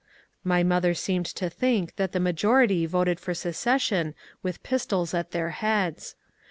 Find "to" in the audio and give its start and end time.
1.27-1.47